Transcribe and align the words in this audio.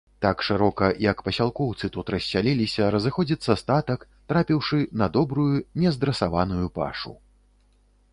Так 0.25 0.37
шырока, 0.45 0.85
як 1.01 1.19
пасялкоўцы 1.25 1.89
тут 1.97 2.07
рассяліліся, 2.15 2.87
разыходзіцца 2.95 3.57
статак, 3.63 4.07
трапіўшы 4.33 4.79
на 5.03 5.11
добрую, 5.19 5.55
не 5.85 5.93
здрасаваную 5.99 6.65
пашу. 6.79 7.13